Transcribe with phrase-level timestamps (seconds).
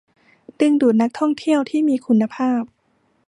[0.59, 2.61] ดึงดูดนักท่องเที่ยวที่มีคุณภาพ